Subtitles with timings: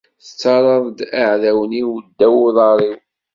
[0.25, 2.97] Tettarraḍ-d iɛdawen-iw ddaw uḍar-iw.